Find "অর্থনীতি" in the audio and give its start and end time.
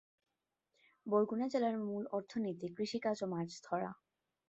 2.11-2.67